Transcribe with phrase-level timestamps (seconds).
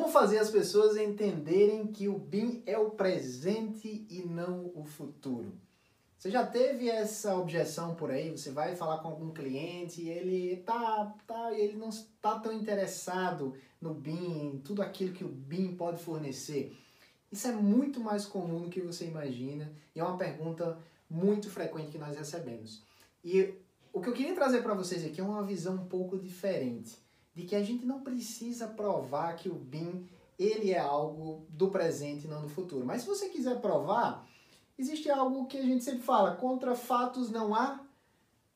[0.00, 5.52] Como fazer as pessoas entenderem que o BIM é o presente e não o futuro?
[6.16, 8.30] Você já teve essa objeção por aí?
[8.30, 13.54] Você vai falar com algum cliente e ele tá, tá, ele não está tão interessado
[13.78, 16.74] no BIM, tudo aquilo que o BIM pode fornecer.
[17.30, 20.78] Isso é muito mais comum do que você imagina e é uma pergunta
[21.10, 22.82] muito frequente que nós recebemos.
[23.22, 23.52] E
[23.92, 26.96] o que eu queria trazer para vocês aqui é uma visão um pouco diferente
[27.34, 32.24] de que a gente não precisa provar que o BIM ele é algo do presente
[32.26, 32.84] e não do futuro.
[32.86, 34.26] Mas se você quiser provar,
[34.78, 37.80] existe algo que a gente sempre fala, contra fatos não há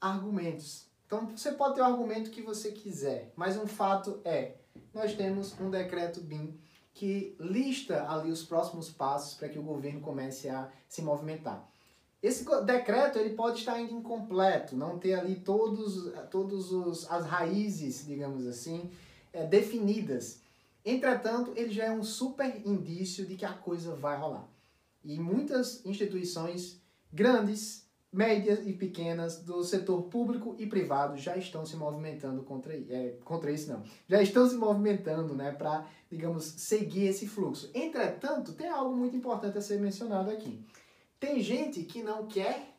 [0.00, 0.86] argumentos.
[1.06, 4.56] Então você pode ter o argumento que você quiser, mas um fato é,
[4.92, 6.58] nós temos um decreto BIM
[6.92, 11.69] que lista ali os próximos passos para que o governo comece a se movimentar.
[12.22, 18.06] Esse decreto ele pode estar ainda incompleto, não ter ali todos, todos os, as raízes,
[18.06, 18.90] digamos assim,
[19.32, 20.40] é, definidas.
[20.84, 24.46] Entretanto, ele já é um super indício de que a coisa vai rolar.
[25.02, 26.78] E muitas instituições
[27.10, 33.16] grandes, médias e pequenas do setor público e privado já estão se movimentando contra, é,
[33.24, 33.82] contra isso, não.
[34.08, 37.70] Já estão se movimentando né, para, digamos, seguir esse fluxo.
[37.72, 40.62] Entretanto, tem algo muito importante a ser mencionado aqui.
[41.20, 42.74] Tem gente que não quer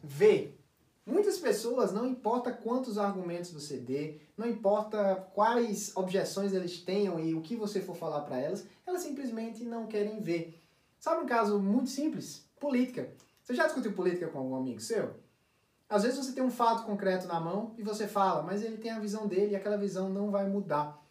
[0.00, 0.56] ver.
[1.04, 7.34] Muitas pessoas, não importa quantos argumentos você dê, não importa quais objeções eles tenham e
[7.34, 10.60] o que você for falar para elas, elas simplesmente não querem ver.
[11.00, 12.44] Sabe um caso muito simples?
[12.58, 13.12] Política.
[13.42, 15.14] Você já discutiu política com algum amigo seu?
[15.88, 18.90] Às vezes você tem um fato concreto na mão e você fala, mas ele tem
[18.90, 21.05] a visão dele e aquela visão não vai mudar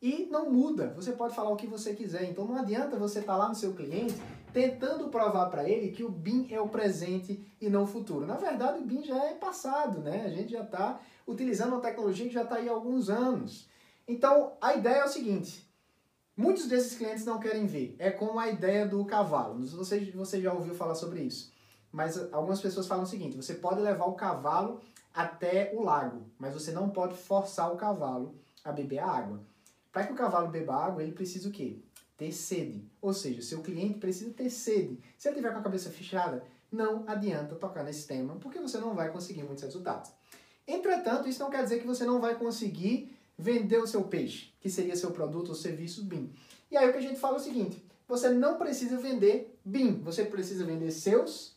[0.00, 0.92] e não muda.
[0.96, 2.24] Você pode falar o que você quiser.
[2.24, 4.14] Então não adianta você estar tá lá no seu cliente
[4.52, 8.26] tentando provar para ele que o BIM é o presente e não o futuro.
[8.26, 10.24] Na verdade, o BIM já é passado, né?
[10.26, 13.68] A gente já está utilizando uma tecnologia que já está aí há alguns anos.
[14.06, 15.68] Então a ideia é o seguinte:
[16.36, 17.96] muitos desses clientes não querem ver.
[17.98, 19.64] É como a ideia do cavalo.
[19.66, 21.52] Você, você já ouviu falar sobre isso.
[21.90, 24.80] Mas algumas pessoas falam o seguinte: você pode levar o cavalo
[25.12, 29.40] até o lago, mas você não pode forçar o cavalo a beber a água.
[29.96, 31.78] Para que o cavalo beba água, ele precisa o quê?
[32.18, 32.86] Ter sede.
[33.00, 35.00] Ou seja, seu cliente precisa ter sede.
[35.16, 38.94] Se ele tiver com a cabeça fechada, não adianta tocar nesse tema, porque você não
[38.94, 40.10] vai conseguir muitos resultados.
[40.68, 44.68] Entretanto, isso não quer dizer que você não vai conseguir vender o seu peixe, que
[44.68, 46.30] seria seu produto ou serviço BIM.
[46.70, 50.02] E aí o que a gente fala é o seguinte: você não precisa vender BIM,
[50.02, 51.55] você precisa vender seus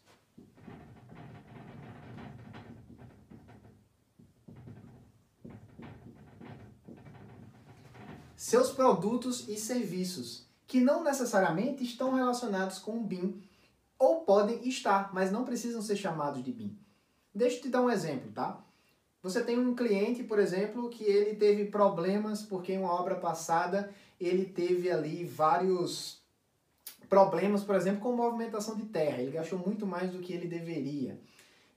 [8.40, 13.44] seus produtos e serviços, que não necessariamente estão relacionados com o BIM,
[13.98, 16.80] ou podem estar, mas não precisam ser chamados de BIM.
[17.36, 18.64] Deixa eu te dar um exemplo, tá?
[19.22, 23.94] Você tem um cliente, por exemplo, que ele teve problemas porque em uma obra passada
[24.18, 26.22] ele teve ali vários
[27.10, 29.22] problemas, por exemplo, com movimentação de terra.
[29.22, 31.20] Ele gastou muito mais do que ele deveria.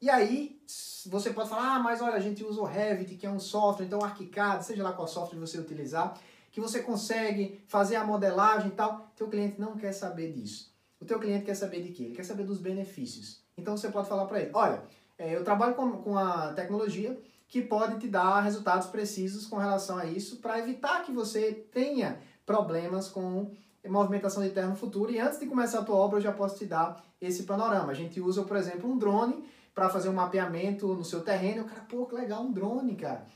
[0.00, 0.60] E aí,
[1.06, 3.86] você pode falar, ah, mas olha, a gente usa o Revit, que é um software,
[3.86, 6.16] então ArchiCAD, seja lá qual software você utilizar,
[6.52, 9.10] que você consegue fazer a modelagem e tal.
[9.16, 10.70] Teu cliente não quer saber disso.
[11.00, 12.04] O teu cliente quer saber de quê?
[12.04, 13.42] Ele quer saber dos benefícios.
[13.56, 14.84] Então você pode falar para ele, olha,
[15.18, 17.18] é, eu trabalho com, com a tecnologia
[17.48, 22.20] que pode te dar resultados precisos com relação a isso para evitar que você tenha
[22.46, 23.50] problemas com
[23.88, 25.10] movimentação de terra no futuro.
[25.10, 27.90] E antes de começar a tua obra, eu já posso te dar esse panorama.
[27.90, 31.62] A gente usa, por exemplo, um drone para fazer um mapeamento no seu terreno.
[31.62, 33.26] O cara, pô, que legal, um drone, cara.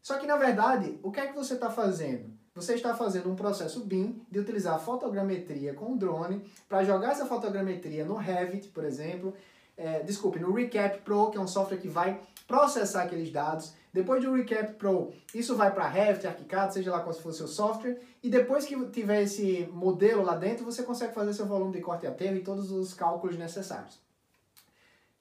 [0.00, 2.31] Só que, na verdade, o que é que você está fazendo?
[2.54, 7.24] Você está fazendo um processo BIM de utilizar fotogrametria com o drone para jogar essa
[7.24, 9.32] fotogrametria no Revit, por exemplo,
[9.74, 13.72] é, desculpe, no Recap Pro, que é um software que vai processar aqueles dados.
[13.90, 17.48] Depois do Recap Pro, isso vai para Revit, ArchiCAD, seja lá qual for o seu
[17.48, 17.98] software.
[18.22, 22.04] E depois que tiver esse modelo lá dentro, você consegue fazer seu volume de corte
[22.04, 23.98] e aterro e todos os cálculos necessários.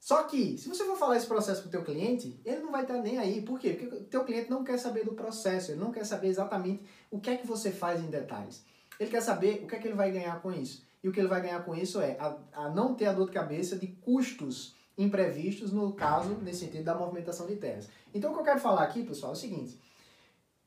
[0.02, 2.82] Só que, se você for falar esse processo para o teu cliente, ele não vai
[2.82, 3.44] estar nem aí.
[3.44, 3.74] Por quê?
[3.74, 7.20] Porque o teu cliente não quer saber do processo, ele não quer saber exatamente o
[7.20, 8.64] que é que você faz em detalhes.
[9.00, 10.84] Ele quer saber o que é que ele vai ganhar com isso.
[11.04, 13.28] E o que ele vai ganhar com isso é a, a não ter a dor
[13.28, 17.88] de cabeça de custos imprevistos, no caso, nesse sentido, da movimentação de terras.
[18.12, 19.80] Então, o que eu quero falar aqui, pessoal, é o seguinte.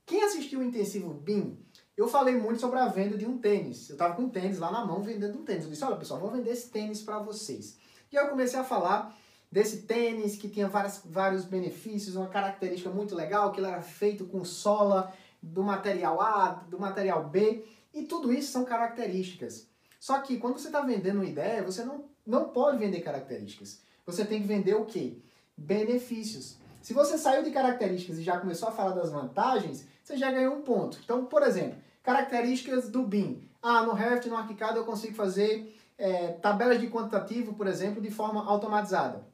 [0.06, 1.58] Quem assistiu o intensivo BIM,
[1.96, 3.88] eu falei muito sobre a venda de um tênis.
[3.88, 5.64] Eu estava com um tênis lá na mão vendendo um tênis.
[5.64, 7.78] Eu disse, olha, pessoal, vou vender esse tênis para vocês.
[8.12, 9.12] E eu comecei a falar
[9.55, 14.25] desse tênis que tinha várias, vários benefícios, uma característica muito legal, que ele era feito
[14.25, 17.65] com sola do material A, do material B,
[17.95, 19.69] e tudo isso são características.
[20.01, 23.81] Só que quando você está vendendo uma ideia, você não, não pode vender características.
[24.05, 25.19] Você tem que vender o quê?
[25.56, 26.56] Benefícios.
[26.83, 30.56] Se você saiu de características e já começou a falar das vantagens, você já ganhou
[30.56, 30.99] um ponto.
[31.05, 33.49] Então, por exemplo, características do BIM.
[33.62, 38.11] Ah, no Revit, no ArchiCAD eu consigo fazer é, tabelas de quantitativo, por exemplo, de
[38.11, 39.33] forma automatizada.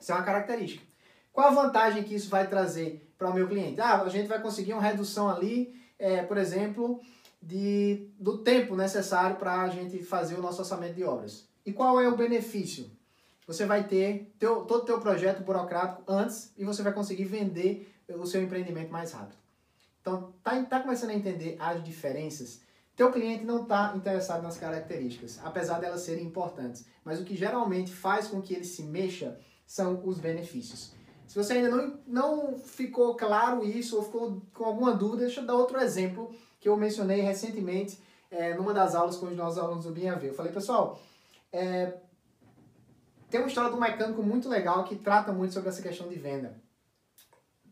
[0.00, 0.82] Isso é uma característica.
[1.32, 3.80] Qual a vantagem que isso vai trazer para o meu cliente?
[3.80, 7.00] Ah, a gente vai conseguir uma redução ali, é, por exemplo,
[7.40, 11.48] de, do tempo necessário para a gente fazer o nosso orçamento de obras.
[11.64, 12.90] E qual é o benefício?
[13.46, 17.92] Você vai ter teu, todo o teu projeto burocrático antes e você vai conseguir vender
[18.08, 19.38] o seu empreendimento mais rápido.
[20.00, 22.60] Então, tá, tá começando a entender as diferenças?
[22.96, 26.84] Teu cliente não está interessado nas características, apesar delas serem importantes.
[27.04, 29.38] Mas o que geralmente faz com que ele se mexa
[29.70, 30.90] são os benefícios.
[31.28, 35.46] Se você ainda não, não ficou claro isso ou ficou com alguma dúvida, deixa eu
[35.46, 37.96] dar outro exemplo que eu mencionei recentemente
[38.32, 40.24] é, numa das aulas com os nossos alunos do BIAV.
[40.24, 41.00] Eu falei, pessoal,
[41.52, 41.94] é,
[43.30, 46.60] tem uma história um mecânico muito legal que trata muito sobre essa questão de venda.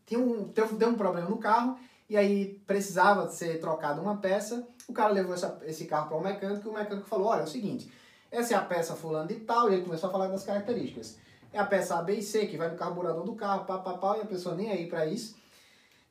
[0.05, 1.77] Tinha um, teve, deu um problema no carro
[2.09, 4.65] e aí precisava ser trocada uma peça.
[4.87, 7.43] O cara levou essa, esse carro para o mecânico e o mecânico falou: Olha, é
[7.43, 7.91] o seguinte,
[8.31, 11.19] essa é a peça fulano de tal, e ele começou a falar das características.
[11.51, 13.93] É a peça A, B e C, que vai no carburador do carro, pá, pá,
[13.97, 15.35] pá, e a pessoa nem aí para isso.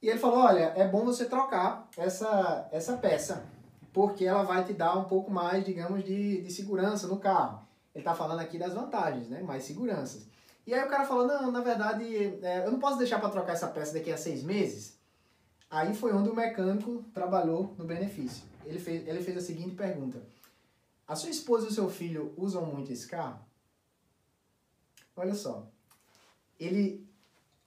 [0.03, 3.45] E ele falou: Olha, é bom você trocar essa, essa peça,
[3.93, 7.67] porque ela vai te dar um pouco mais, digamos, de, de segurança no carro.
[7.95, 9.43] Ele está falando aqui das vantagens, né?
[9.43, 10.27] Mais seguranças.
[10.67, 13.53] E aí o cara falou: Não, na verdade, é, eu não posso deixar para trocar
[13.53, 14.99] essa peça daqui a seis meses
[15.71, 18.45] Aí foi onde o mecânico trabalhou no benefício.
[18.65, 20.23] Ele fez, ele fez a seguinte pergunta:
[21.07, 23.41] A sua esposa e o seu filho usam muito esse carro?
[25.19, 25.67] Olha só.
[26.61, 27.05] Ele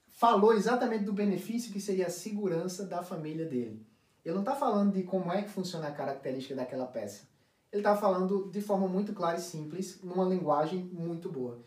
[0.08, 3.86] falou exatamente do benefício que seria a segurança da família dele.
[4.24, 7.24] Ele não está falando de como é que funciona a característica daquela peça.
[7.70, 11.60] Ele está falando de forma muito clara e simples, numa linguagem muito boa.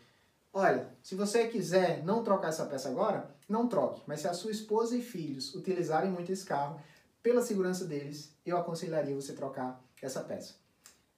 [0.52, 4.02] Olha, se você quiser não trocar essa peça agora, não troque.
[4.06, 6.80] Mas se a sua esposa e filhos utilizarem muito esse carro,
[7.22, 10.54] pela segurança deles, eu aconselharia você trocar essa peça.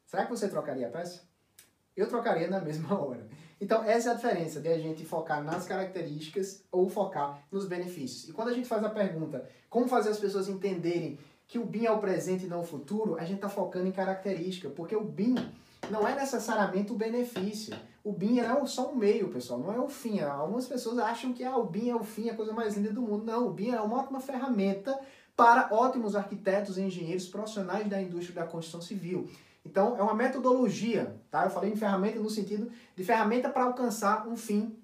[0.06, 1.27] Será que você trocaria a peça?
[1.98, 3.26] Eu trocaria na mesma hora.
[3.60, 8.28] Então, essa é a diferença de a gente focar nas características ou focar nos benefícios.
[8.28, 11.18] E quando a gente faz a pergunta, como fazer as pessoas entenderem
[11.48, 13.92] que o BIM é o presente e não o futuro, a gente está focando em
[13.92, 15.34] característica, porque o BIM
[15.90, 17.76] não é necessariamente o benefício.
[18.04, 20.20] O BIM é só um meio, pessoal, não é o fim.
[20.20, 23.02] Algumas pessoas acham que ah, o BIM é o fim, a coisa mais linda do
[23.02, 23.24] mundo.
[23.24, 24.96] Não, o BIM é uma ótima ferramenta
[25.34, 29.28] para ótimos arquitetos engenheiros profissionais da indústria da construção civil.
[29.64, 31.44] Então, é uma metodologia, tá?
[31.44, 34.78] Eu falei em ferramenta no sentido de ferramenta para alcançar um fim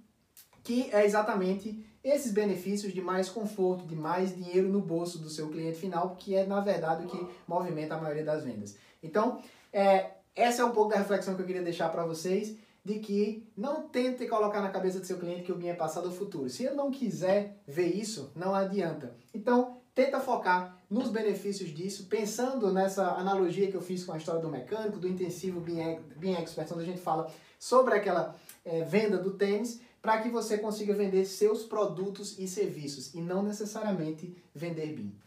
[0.63, 5.49] que é exatamente esses benefícios de mais conforto, de mais dinheiro no bolso do seu
[5.49, 8.77] cliente final, que é, na verdade, o que movimenta a maioria das vendas.
[9.03, 9.41] Então,
[9.73, 13.49] é, essa é um pouco da reflexão que eu queria deixar para vocês, de que
[13.57, 16.51] não tente colocar na cabeça do seu cliente que o BIM é passado ou futuro.
[16.51, 19.17] Se ele não quiser ver isso, não adianta.
[19.33, 24.41] Então, tenta focar nos benefícios disso, pensando nessa analogia que eu fiz com a história
[24.41, 29.33] do mecânico, do intensivo BIM Expert, onde a gente fala sobre aquela é, venda do
[29.35, 35.24] tênis, para que você consiga vender seus produtos e serviços e não necessariamente vender BIM.